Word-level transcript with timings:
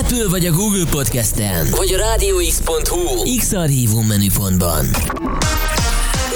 Apple 0.00 0.28
vagy 0.28 0.46
a 0.46 0.52
Google 0.52 0.84
Podcast-en, 0.90 1.66
vagy 1.70 1.92
a 1.92 1.96
rádióx.hu 1.96 3.36
X-Archívum 3.36 4.06
menüpontban. 4.06 4.84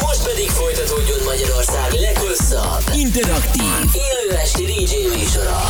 Most 0.01 0.23
pedig 0.25 0.49
folytatódjon 0.49 1.19
Magyarország 1.25 1.93
leghosszabb, 2.01 2.83
interaktív, 2.95 3.63
élő 3.93 4.37
esti 4.37 4.65
DJ 4.65 5.19
műsora. 5.19 5.61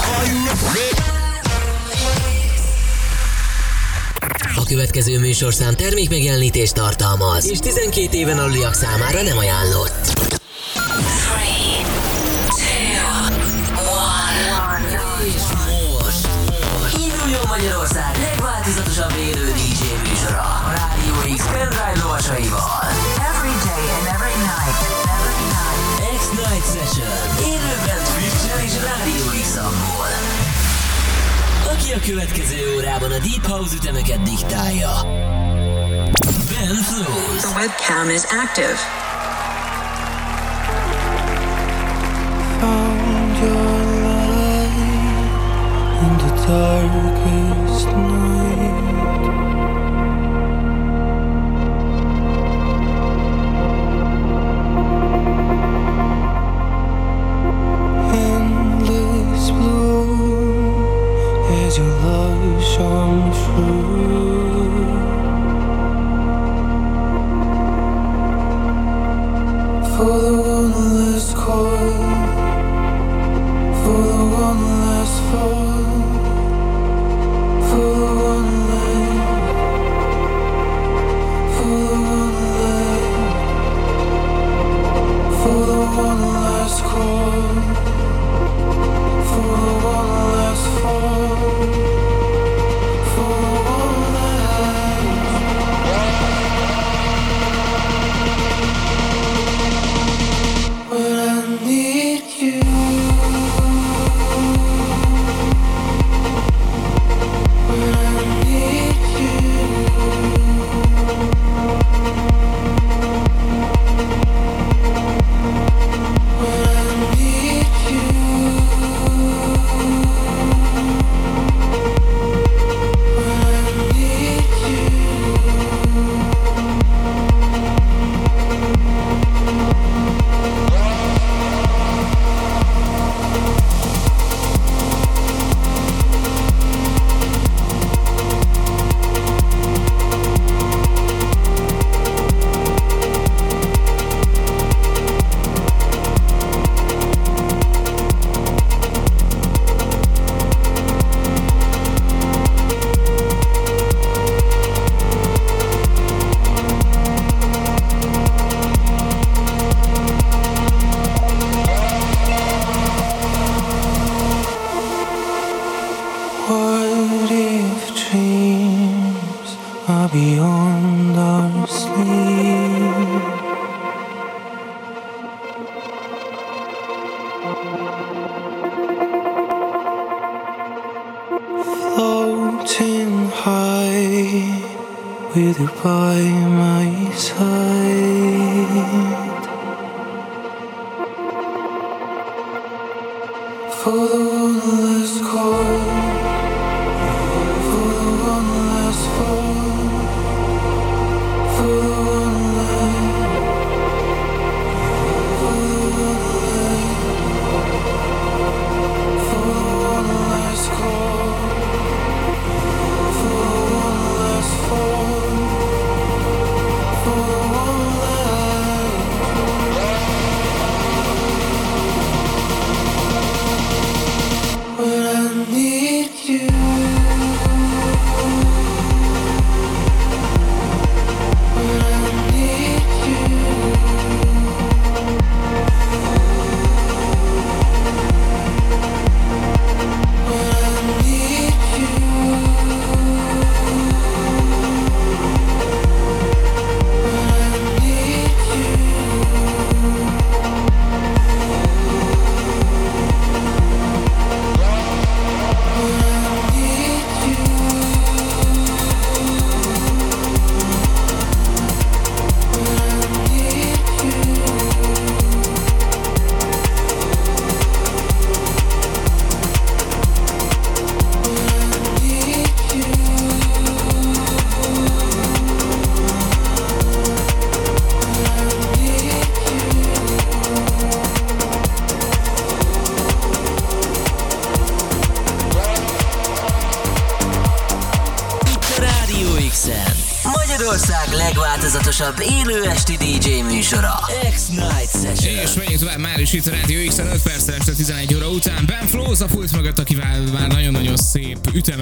A 4.56 4.64
következő 4.66 5.18
műsorszám 5.18 5.74
termék 5.74 6.08
megjelenítést 6.08 6.74
tartalmaz, 6.74 7.50
és 7.50 7.58
12 7.58 8.16
éven 8.16 8.38
aluliak 8.38 8.74
számára 8.74 9.22
nem 9.22 9.38
ajánlott. 9.38 10.37
Legváltozatosabb 18.98 19.16
élő 19.16 19.52
DJ 19.52 20.08
műsora 20.08 20.42
a 20.42 20.70
Rádió 20.76 21.36
X 21.36 21.44
pendrive 21.44 21.92
lovasaival. 22.02 22.70
Every 23.32 23.54
day 23.68 23.84
and 23.96 24.06
every 24.16 24.36
night. 24.50 24.78
Every 25.16 25.44
night. 25.56 26.18
X-Night 26.18 26.66
Session 26.74 27.12
élőben 27.52 28.00
Twitch-en 28.10 28.60
és 28.64 28.74
Rádió 28.88 29.24
x 29.42 29.48
Aki 31.72 31.92
a 31.92 32.00
következő 32.06 32.74
órában 32.76 33.10
a 33.10 33.18
Deep 33.18 33.46
House 33.46 33.74
ütemeket 33.74 34.22
diktálja. 34.22 34.90
Ben 36.50 36.74
Flows. 36.88 37.42
The 37.42 37.52
webcam 37.56 38.08
is 38.10 38.22
active. 38.44 38.78
found 42.60 43.36
your 43.44 43.68
light 44.04 44.76
in 46.04 46.12
the 46.24 46.30
darkest 46.46 47.86
night. 47.86 48.87
For 69.98 70.04
the 70.04 70.32
one 70.32 70.57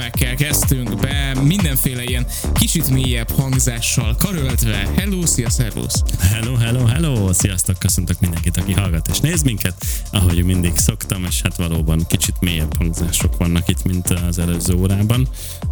szép 0.06 0.14
ütemekkel 0.14 0.46
kezdtünk 0.46 1.00
be, 1.00 1.34
mindenféle 1.42 2.04
ilyen 2.04 2.26
kicsit 2.52 2.90
mélyebb 2.90 3.30
hangzással 3.30 4.16
karöltve. 4.18 4.88
Hello, 4.96 5.26
szia, 5.26 5.50
servus! 5.50 5.92
Hello, 6.20 6.54
hello, 6.54 6.84
hello! 6.84 7.32
Sziasztok, 7.32 7.78
köszöntök 7.78 8.20
mindenkit, 8.20 8.56
aki 8.56 8.72
hallgat 8.72 9.08
és 9.08 9.18
néz 9.18 9.42
minket. 9.42 9.86
Ahogy 10.12 10.44
mindig 10.44 10.72
szoktam, 10.76 11.24
és 11.24 11.42
hát 11.42 11.56
valóban 11.56 12.06
kicsit 12.08 12.34
mélyebb 12.40 12.76
hangzások 12.76 13.36
vannak 13.36 13.68
itt, 13.68 13.84
mint 13.84 14.10
az 14.10 14.38
előző 14.38 14.74
órában. 14.74 15.28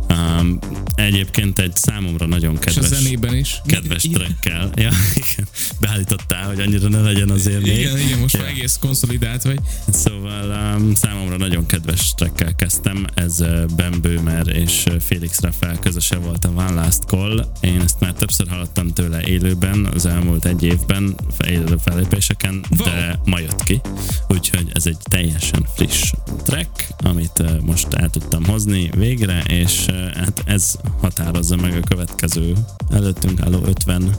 Um, 0.09 0.59
egyébként 0.95 1.59
egy 1.59 1.77
számomra 1.77 2.27
nagyon 2.27 2.59
És 2.65 2.77
a 2.77 2.81
kedves, 2.81 2.99
zenében 2.99 3.35
is. 3.35 3.61
kedves 3.67 4.03
trackkel. 4.03 4.71
Ja, 4.75 4.91
igen. 5.23 5.49
Beállítottál, 5.85 6.47
hogy 6.47 6.61
annyira 6.61 6.89
ne 6.89 7.01
legyen 7.01 7.31
az 7.31 7.47
élmény. 7.47 7.79
Igen, 7.79 7.99
igen, 7.99 8.19
most 8.19 8.35
ja. 8.35 8.41
már 8.41 8.51
egész 8.51 8.77
konszolidált 8.81 9.43
vagy. 9.43 9.59
Szóval 9.89 10.77
um, 10.77 10.95
számomra 10.95 11.37
nagyon 11.37 11.67
kedves 11.67 12.15
trackkel 12.15 12.55
kezdtem, 12.55 13.07
ez 13.15 13.41
uh, 13.41 13.65
Ben 13.77 14.01
Böhmer 14.01 14.47
és 14.49 14.85
uh, 14.87 15.01
Felix 15.01 15.41
Rafael 15.41 15.79
közöse 15.79 16.17
volt 16.17 16.45
a 16.45 16.49
One 16.49 16.73
Last 16.73 17.03
Call. 17.03 17.47
Én 17.61 17.81
ezt 17.81 18.01
már 18.01 18.13
többször 18.13 18.49
hallottam 18.49 18.93
tőle 18.93 19.23
élőben 19.23 19.89
az 19.95 20.07
elmúlt 20.07 20.45
egy 20.45 20.63
évben, 20.63 21.15
élő 21.47 21.77
felépéseken, 21.85 22.65
Wow. 22.79 22.85
de 22.89 23.21
ma 23.25 23.39
jött 23.39 23.63
ki. 23.63 23.81
Úgyhogy 24.29 24.71
ez 24.75 24.87
egy 24.87 24.99
teljesen 25.03 25.67
friss 25.75 26.13
track, 26.45 26.89
amit 26.97 27.39
uh, 27.39 27.61
most 27.61 27.95
el 27.95 28.11
tudtam 28.11 28.45
hozni 28.45 28.91
végre, 28.97 29.43
és 29.43 29.85
uh, 29.89 30.15
hát 30.15 30.43
ez 30.45 30.75
határozza 31.01 31.57
meg 31.57 31.77
a 31.77 31.81
következő 31.81 32.53
előttünk 32.91 33.41
álló 33.41 33.65
50 33.65 34.17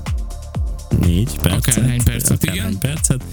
négy 1.00 1.36
percet. 1.42 1.78
Akárhány 1.78 2.04
percet, 2.04 2.44
akárhány 2.44 2.70
igen. 2.70 2.80
percet. 2.80 3.24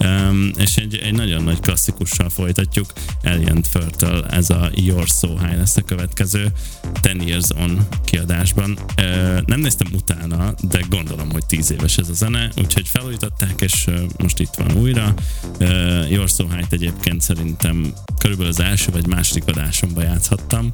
Um, 0.00 0.50
és 0.56 0.76
egy, 0.76 0.96
egy 0.96 1.14
nagyon 1.14 1.42
nagy 1.42 1.60
klasszikussal 1.60 2.28
folytatjuk. 2.28 2.92
Alien 3.22 3.62
Firtle, 3.70 4.22
ez 4.22 4.50
a 4.50 4.70
Your 4.74 5.06
So 5.06 5.38
High 5.38 5.56
lesz 5.56 5.76
a 5.76 5.82
következő 5.82 6.52
Ten 7.00 7.20
Years 7.28 7.48
On 7.56 7.86
kiadásban. 8.04 8.78
Uh, 8.98 9.40
nem 9.46 9.60
néztem 9.60 9.86
utána, 9.92 10.54
de 10.70 10.80
gondolom, 10.88 11.30
hogy 11.30 11.46
10 11.46 11.70
éves 11.70 11.96
ez 11.98 12.08
a 12.08 12.12
zene, 12.12 12.50
úgyhogy 12.56 12.88
felújították, 12.88 13.60
és 13.60 13.86
uh, 13.86 14.00
most 14.18 14.40
itt 14.40 14.54
van 14.56 14.76
újra. 14.76 15.14
Uh, 15.60 16.10
Your 16.10 16.28
So 16.28 16.48
High-t 16.48 16.72
egyébként 16.72 17.20
szerintem 17.20 17.92
körülbelül 18.18 18.52
az 18.52 18.60
első 18.60 18.90
vagy 18.92 19.06
második 19.06 19.46
adásomban 19.46 20.04
játszhattam. 20.04 20.70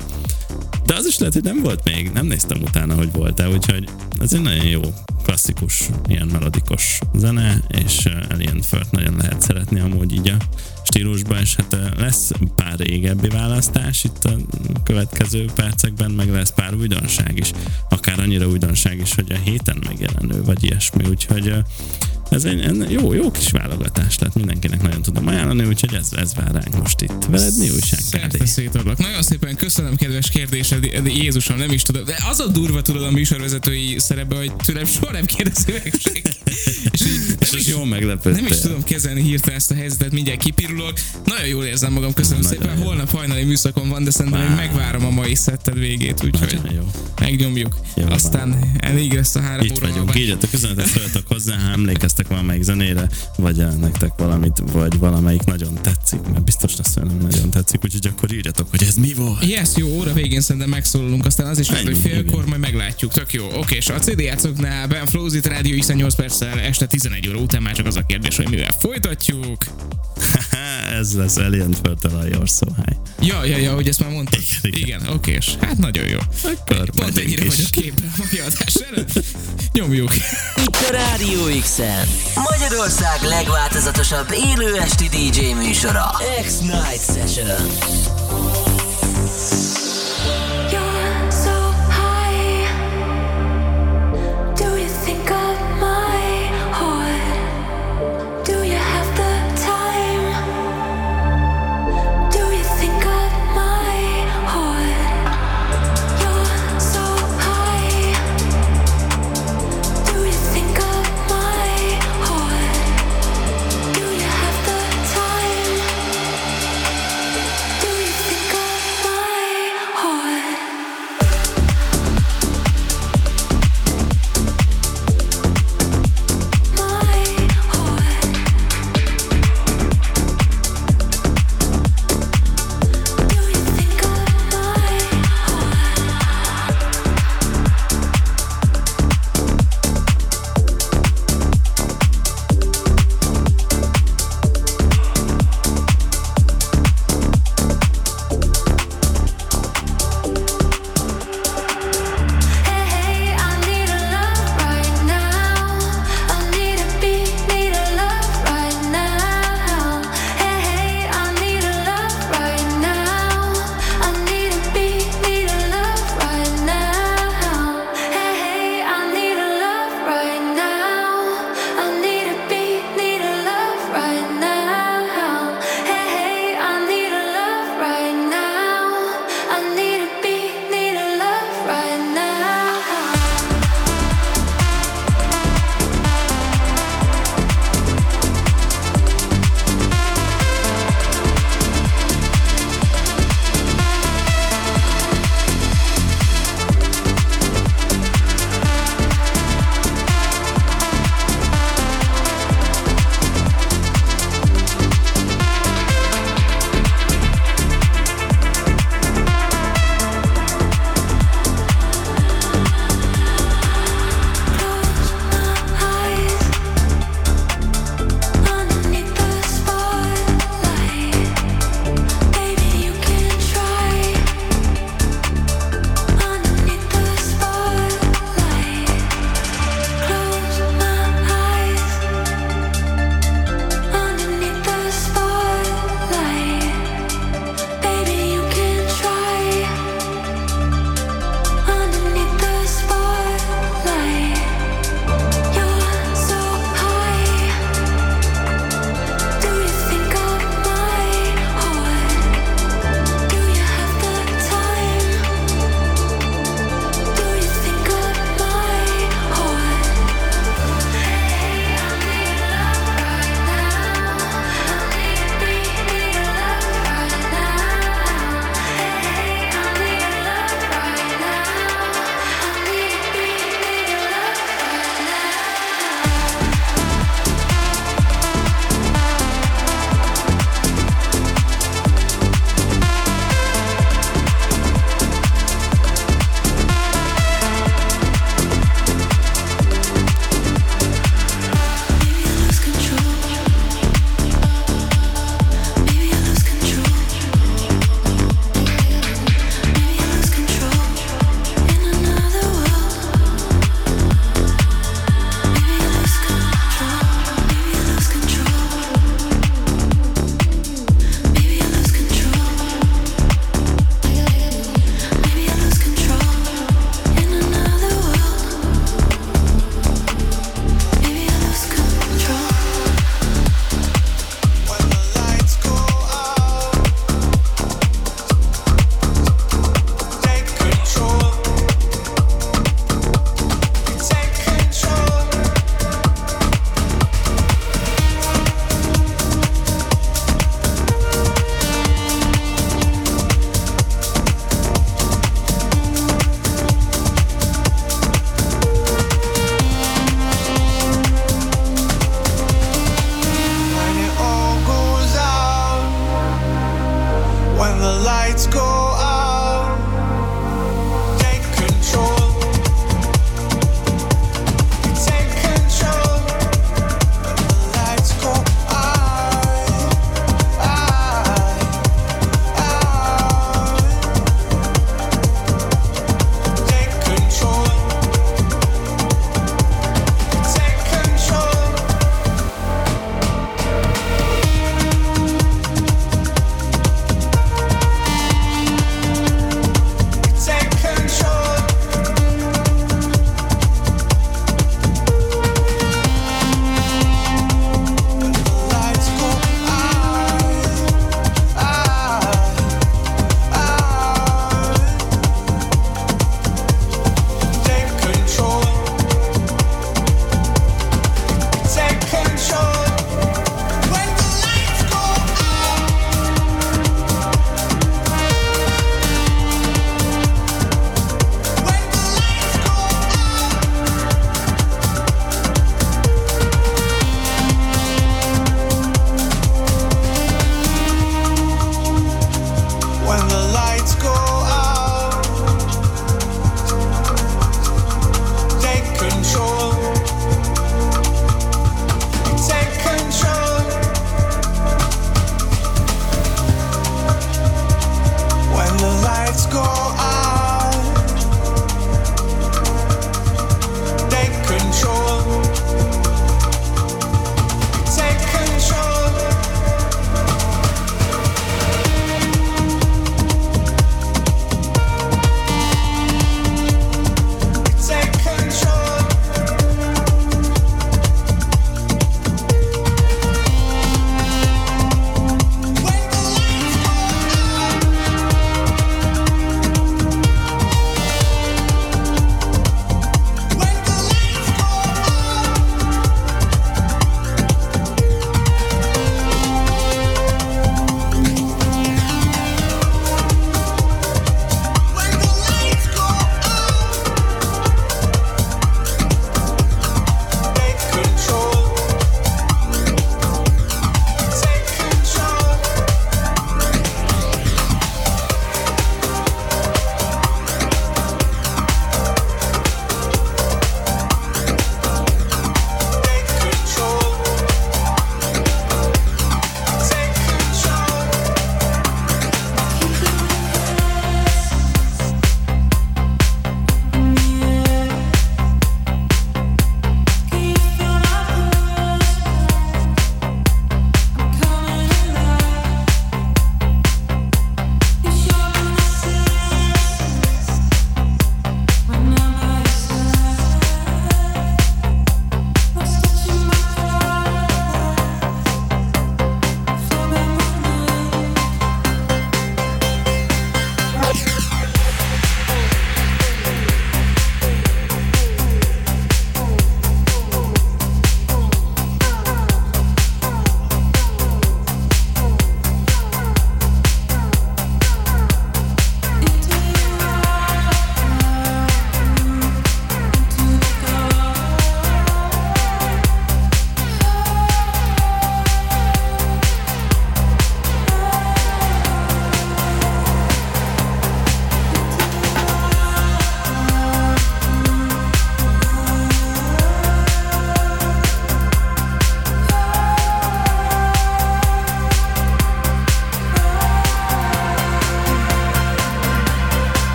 De 0.86 0.94
az 0.94 1.06
is 1.06 1.18
lehet, 1.18 1.34
hogy 1.34 1.42
nem 1.42 1.62
volt 1.62 1.84
még, 1.84 2.10
nem 2.10 2.26
néztem 2.26 2.62
utána, 2.62 2.94
hogy 2.94 3.12
volt-e, 3.12 3.48
úgyhogy 3.48 3.88
ez 4.20 4.32
egy 4.32 4.42
nagyon 4.42 4.66
jó 4.66 4.80
klasszikus, 5.26 5.88
ilyen 6.06 6.26
melodikos 6.26 6.98
zene, 7.14 7.62
és 7.68 8.08
Alien 8.30 8.62
Fört 8.62 8.90
nagyon 8.90 9.16
lehet 9.16 9.40
szeretni 9.40 9.80
amúgy 9.80 10.14
így 10.14 10.28
a 10.28 10.36
stílusban, 10.82 11.40
és 11.40 11.54
hát 11.56 11.76
lesz 11.96 12.30
pár 12.54 12.78
régebbi 12.78 13.28
választás 13.28 14.04
itt 14.04 14.24
a 14.24 14.36
következő 14.84 15.44
percekben, 15.54 16.10
meg 16.10 16.30
lesz 16.30 16.52
pár 16.52 16.74
újdonság 16.74 17.38
is, 17.38 17.50
akár 17.88 18.18
annyira 18.18 18.46
újdonság 18.46 18.98
is, 18.98 19.14
hogy 19.14 19.32
a 19.32 19.38
héten 19.44 19.82
megjelenő, 19.86 20.42
vagy 20.44 20.64
ilyesmi, 20.64 21.04
úgyhogy 21.08 21.54
ez 22.30 22.44
egy 22.44 22.60
egy 22.60 22.90
jó, 22.90 23.12
jó 23.12 23.30
kis 23.30 23.50
válogatás, 23.50 24.16
tehát 24.16 24.34
mindenkinek 24.34 24.82
nagyon 24.82 25.02
tudom 25.02 25.26
ajánlani, 25.26 25.64
úgyhogy 25.64 25.94
ez, 25.94 26.08
ez 26.16 26.34
vár 26.34 26.50
ránk 26.52 26.78
most 26.78 27.00
itt. 27.00 27.24
Veled 27.28 27.58
mi 27.58 27.70
újság, 27.70 28.00
szétadlak. 28.44 28.98
Nagyon 28.98 29.22
szépen 29.22 29.54
köszönöm, 29.54 29.96
kedves 29.96 30.30
kérdésed, 30.30 30.86
de 30.86 31.10
Jézusom, 31.10 31.56
nem 31.56 31.70
is 31.70 31.82
tudom. 31.82 32.04
De 32.04 32.16
az 32.30 32.40
a 32.40 32.46
durva 32.46 32.82
tudod 32.82 33.02
a 33.02 33.10
műsorvezetői 33.10 33.98
szerepbe, 33.98 34.36
hogy 34.36 34.52
tőlem 34.56 34.84
soha 34.84 35.12
nem 35.12 35.24
kérdezi 35.24 35.72
meg 35.72 35.94
senki. 35.98 36.22
És 36.90 37.00
így 37.00 37.36
nem 37.40 37.50
is, 37.58 37.66
jól 37.66 37.86
meglepődtél. 37.86 38.42
nem 38.42 38.52
is 38.52 38.58
tudom 38.58 38.84
kezelni 38.84 39.22
hirtelen 39.22 39.56
ezt 39.56 39.70
a 39.70 39.74
helyzetet, 39.74 40.12
mindjárt 40.12 40.40
kipirulok. 40.40 40.92
Nagyon 41.24 41.46
jól 41.46 41.64
érzem 41.64 41.92
magam, 41.92 42.12
köszönöm 42.12 42.42
Nagyon 42.42 42.58
szépen. 42.58 42.78
jó. 42.78 42.84
Holnap 42.84 43.10
hajnali 43.10 43.44
műszakon 43.44 43.88
van, 43.88 44.04
de 44.04 44.10
szerintem 44.10 44.46
wow. 44.46 44.54
megvárom 44.54 45.04
a 45.04 45.10
mai 45.10 45.34
szetted 45.34 45.78
végét, 45.78 46.24
úgyhogy 46.24 46.60
megnyomjuk. 47.20 47.76
Jó. 47.94 48.06
Aztán 48.08 48.72
elég 48.78 49.12
lesz 49.12 49.34
a 49.34 49.40
három 49.40 49.64
Itt 49.64 49.72
óra 49.72 49.80
vagyunk, 49.80 50.00
alvás. 50.00 50.16
írjatok 50.16 50.52
üzenetet, 50.52 50.86
szóljatok 50.86 51.26
hozzá, 51.28 51.56
ha 51.58 51.70
emlékeztek 51.70 52.15
valamelyik 52.24 52.62
zenére, 52.62 53.08
vagy 53.36 53.56
nektek 53.56 54.12
valamit, 54.16 54.62
vagy 54.72 54.98
valamelyik 54.98 55.44
nagyon 55.44 55.74
tetszik, 55.74 56.20
mert 56.32 56.44
biztos 56.44 56.76
lesz, 56.76 56.94
hogy 56.94 57.04
nem 57.04 57.18
nagyon 57.18 57.50
tetszik, 57.50 57.84
úgyhogy 57.84 58.06
akkor 58.06 58.32
írjatok, 58.32 58.70
hogy 58.70 58.82
ez 58.82 58.94
mi 58.94 59.14
volt. 59.14 59.44
Yes, 59.44 59.68
jó, 59.76 59.88
óra 59.88 60.12
végén 60.12 60.40
szerintem 60.40 60.70
megszólalunk, 60.70 61.26
aztán 61.26 61.46
az 61.46 61.58
is 61.58 61.68
lehet, 61.68 61.86
hogy 61.86 61.98
félkor, 61.98 62.32
igen. 62.34 62.48
majd 62.48 62.60
meglátjuk. 62.60 63.12
Tök 63.12 63.32
jó. 63.32 63.46
Oké, 63.54 63.76
és 63.76 63.88
a 63.88 63.98
CD 63.98 64.20
játszoknál 64.20 64.86
Ben 64.86 65.06
Flows 65.06 65.34
itt 65.34 65.46
Rádió 65.46 65.78
X 65.78 65.88
8 65.88 66.14
perccel 66.14 66.60
este 66.60 66.86
11 66.86 67.28
óra 67.28 67.38
után 67.38 67.62
már 67.62 67.74
csak 67.74 67.86
az 67.86 67.96
a 67.96 68.02
kérdés, 68.02 68.36
hogy 68.36 68.48
mivel 68.48 68.70
folytatjuk. 68.78 69.64
ez 70.98 71.14
lesz 71.14 71.36
Alien 71.36 71.72
Firtle 71.72 72.18
a 72.18 72.26
Your 72.26 72.48
So 72.48 72.66
High. 72.76 73.28
Ja, 73.28 73.44
ja, 73.44 73.56
ja, 73.56 73.74
hogy 73.74 73.88
ezt 73.88 74.00
már 74.00 74.10
mondtad. 74.10 74.40
Igen, 74.62 74.78
igen. 74.80 75.00
Igen, 75.00 75.14
oké, 75.14 75.32
és 75.32 75.54
hát 75.60 75.78
nagyon 75.78 76.08
jó. 76.08 76.18
Akkor 76.42 76.90
Pont 76.90 77.18
ennyire 77.18 77.44
is. 77.44 77.54
vagyok 77.54 77.70
képben 77.70 78.12
a 78.16 78.24
mai 78.30 78.40
adás 78.40 78.74
előtt. 78.74 79.24
Nyomjuk. 79.76 80.14
Itt 80.56 80.76
a 80.76 80.92
Rádió 80.92 81.60
X-en. 81.60 82.08
Magyarország 82.50 83.22
legváltozatosabb 83.22 84.26
élő 84.30 84.76
esti 84.76 85.08
DJ 85.08 85.52
műsora. 85.52 86.10
X-Night 86.42 87.04
Session. 87.14 87.66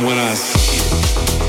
when 0.00 0.18
I 0.18 0.34
see 0.34 1.36
you. 1.36 1.41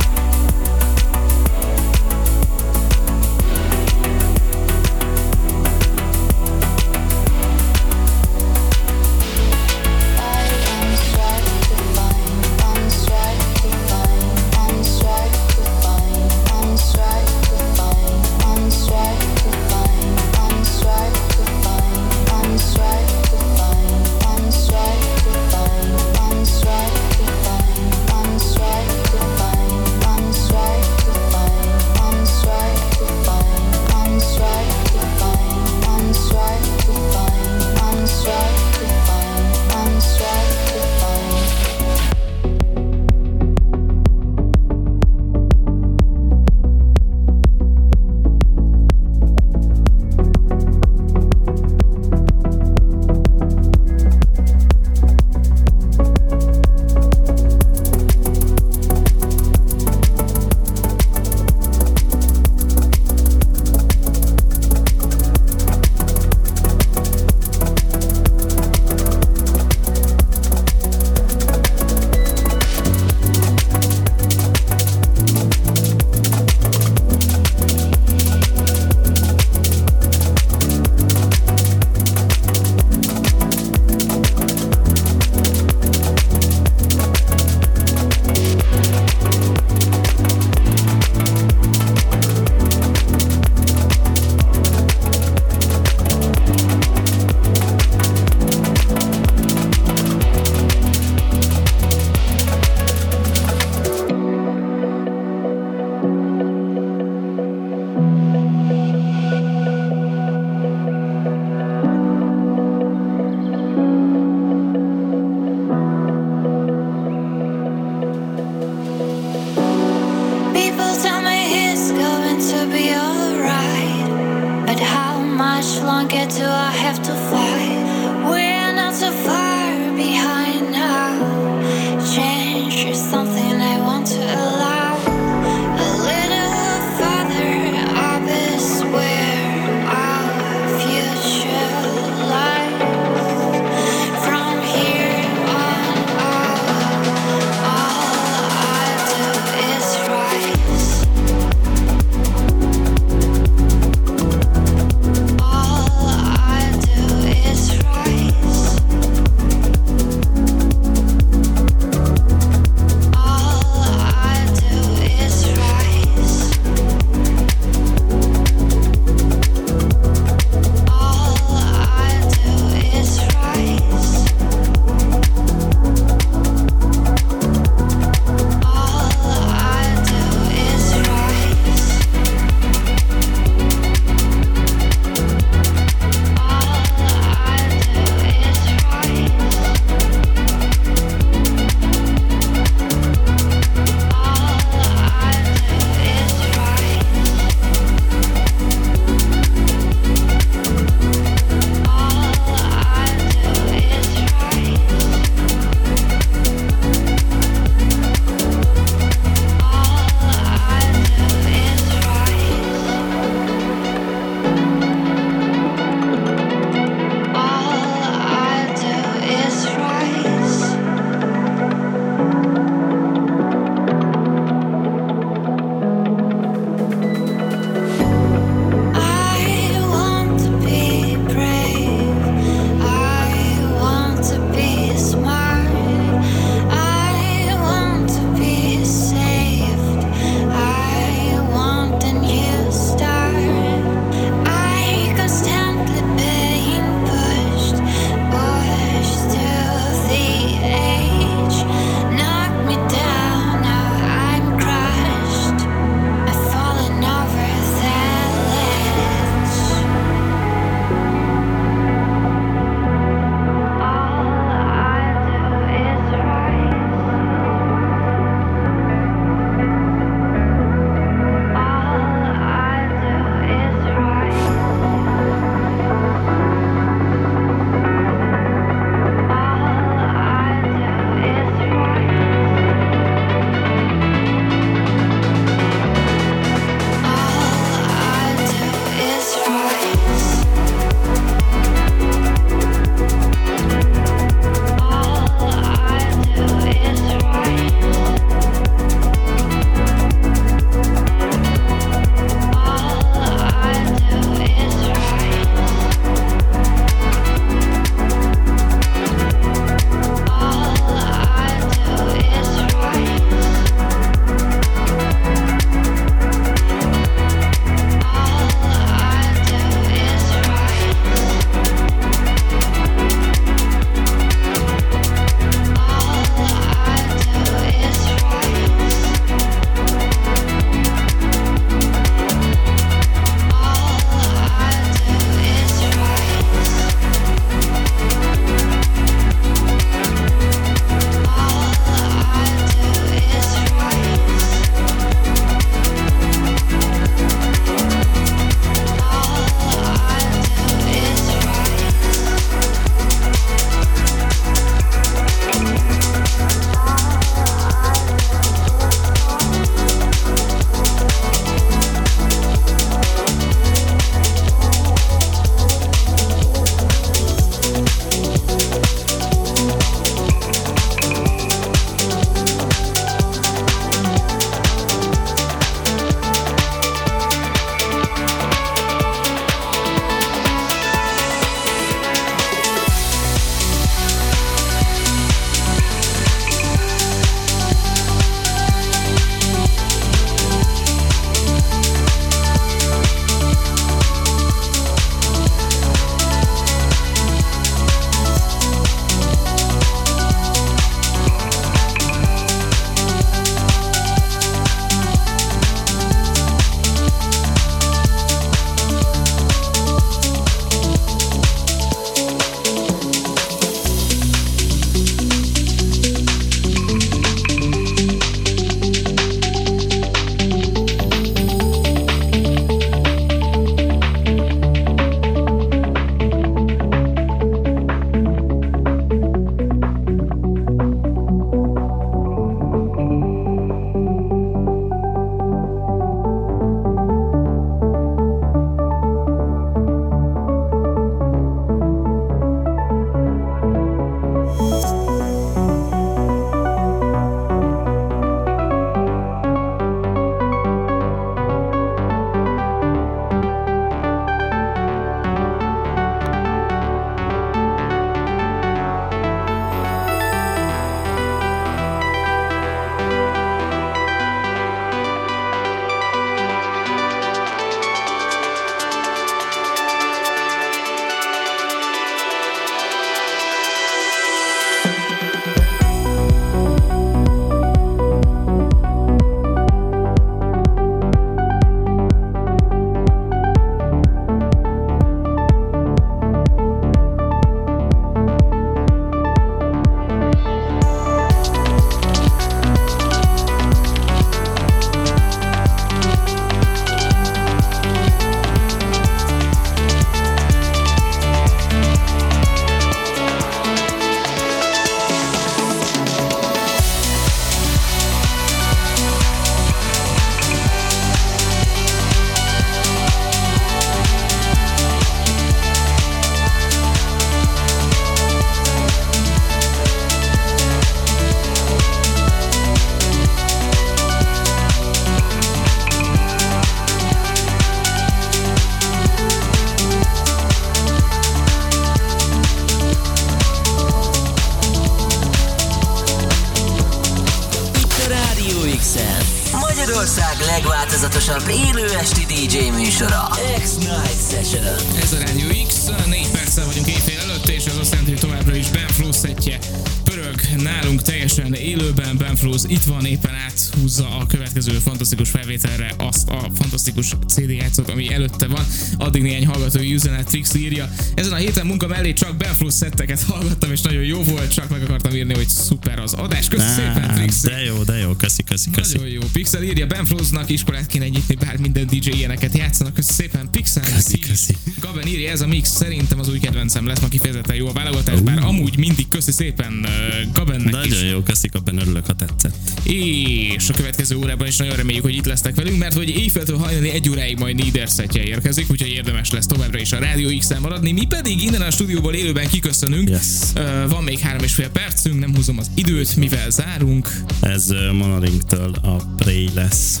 Fantasztikus 557.10 557.32
CD 557.32 557.50
játszót, 557.50 557.90
ami 557.90 558.12
előtte 558.12 558.46
van. 558.46 558.66
Addig 558.98 559.22
néhány 559.22 559.46
hallgatói 559.46 559.94
üzenet 559.94 560.26
Trix 560.26 560.54
írja. 560.54 560.90
Ezen 561.14 561.32
a 561.32 561.36
héten 561.36 561.66
munka 561.66 561.86
mellé 561.86 562.12
csak 562.12 562.36
Ben 562.36 562.54
Flows 562.54 562.74
szetteket 562.74 563.22
hallgattam, 563.22 563.72
és 563.72 563.80
nagyon 563.80 564.02
jó 564.02 564.22
volt, 564.22 564.52
csak 564.52 564.68
meg 564.68 564.82
akartam 564.82 565.14
írni, 565.14 565.34
hogy 565.34 565.48
szuper 565.48 565.98
az 565.98 566.12
adás. 566.12 566.48
Köszönöm 566.48 566.74
szépen, 566.74 567.14
Trix. 567.14 567.40
de 567.40 567.64
jó, 567.64 567.82
de 567.82 567.96
jó, 567.96 568.12
köszi, 568.12 568.42
köszi, 568.42 568.70
köszi. 568.70 568.96
Nagyon 568.96 569.12
jó. 569.12 569.20
Pixel 569.32 569.62
írja, 569.62 569.86
Ben 569.86 570.04
Flowsnak 570.04 570.48
iskolát 570.50 570.86
kéne 570.86 571.08
nyitni, 571.08 571.34
bár 571.34 571.56
minden 571.56 571.86
DJ 571.86 572.10
ilyeneket 572.10 572.56
játszanak. 572.56 572.94
Köszönöm 572.94 573.16
szépen, 573.16 573.50
Pixel. 573.50 573.82
Köszi, 573.94 574.18
köszi. 574.18 574.56
Gaben 574.80 575.06
írja, 575.06 575.30
ez 575.30 575.40
a 575.40 575.46
mix 575.46 575.70
szerintem 575.70 576.18
az 576.18 576.28
új 576.28 576.38
kedvencem 576.38 576.86
lesz, 576.86 577.00
ma 577.00 577.08
kifejezetten 577.08 577.56
jó 577.56 577.68
a 577.68 577.72
válogatás, 577.72 578.20
bár 578.20 578.38
amúgy 578.38 578.78
mindig 578.78 579.08
köszi 579.08 579.32
szépen 579.32 579.72
uh, 579.82 580.32
Gabennek 580.32 580.84
is. 580.84 580.92
Nagyon 580.92 581.08
jó, 581.08 581.20
köszi, 581.22 581.48
abban 581.52 581.78
örülök, 581.78 582.06
ha 582.06 582.12
tetszett. 582.12 582.56
És 582.82 583.68
a 583.68 583.72
következő 583.72 584.16
órában 584.16 584.46
is 584.46 584.56
nagyon 584.56 584.76
reméljük, 584.76 585.04
hogy 585.04 585.14
itt 585.14 585.26
lesznek 585.26 585.54
velünk, 585.54 585.78
mert 585.78 585.94
hogy 585.94 586.08
éjféltől 586.08 586.56
hajnali 586.56 586.90
egy 586.90 587.08
óráig 587.08 587.38
majd 587.38 587.56
Nieder 587.56 587.88
szetje 587.88 588.22
érkezik, 588.22 588.70
úgyhogy 588.70 588.90
érdemes 588.90 589.30
lesz 589.30 589.46
továbbra 589.46 589.78
is 589.78 589.92
a 589.92 589.98
Rádió 589.98 590.38
x 590.38 590.48
maradni. 590.60 590.92
Mi 590.92 591.06
pedig 591.06 591.42
innen 591.42 591.60
a 591.60 591.70
stúdióból 591.70 592.14
élőben 592.14 592.48
kiköszönünk. 592.48 593.08
Yes. 593.08 593.22
Ö, 593.54 593.88
van 593.88 594.04
még 594.04 594.18
három 594.18 594.42
és 594.42 594.52
fél 594.52 594.68
percünk, 594.68 595.18
nem 595.18 595.34
húzom 595.34 595.58
az 595.58 595.70
időt, 595.74 596.16
mivel 596.16 596.50
zárunk. 596.50 597.08
Ez 597.40 597.70
uh, 597.70 597.92
Monorinktől 597.92 598.74
a 598.82 598.96
Prey 599.16 599.48
lesz 599.54 600.00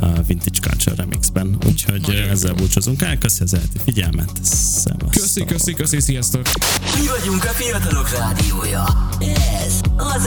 a 0.00 0.22
Vintage 0.26 0.60
Culture 0.60 0.94
Remixben, 0.96 1.58
úgyhogy 1.66 2.00
Nagyon 2.00 2.28
ezzel 2.28 2.50
jó. 2.50 2.56
búcsúzunk 2.56 3.02
el. 3.02 3.18
Köszi 3.18 3.42
az 3.42 3.54
elti 3.54 3.78
figyelmet. 3.84 4.30
Szevasztok. 4.42 5.10
Köszi, 5.10 5.44
köszi, 5.44 5.74
köszi, 5.74 6.00
sziasztok! 6.00 6.42
Mi 7.00 7.06
vagyunk 7.18 7.44
a 7.44 7.48
fiatalok 7.48 8.10
rádiója. 8.10 9.08
Ez 9.64 9.80
az 9.96 10.26